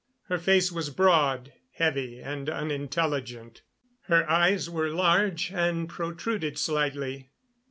Her 0.29 0.39
face 0.39 0.71
was 0.71 0.89
broad, 0.89 1.53
heavy 1.73 2.19
and 2.19 2.49
unintelligent. 2.49 3.61
Her 4.05 4.27
eyes 4.27 4.67
were 4.67 4.89
large 4.89 5.51
and 5.53 5.87
protruded 5.87 6.57
slightly. 6.57 7.29